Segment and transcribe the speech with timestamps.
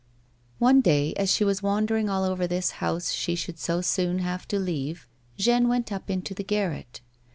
[0.57, 4.47] One day, as she was wandering all over this house she should so soon have
[4.47, 5.05] to leave,
[5.37, 7.01] Jeanne went up into the garret.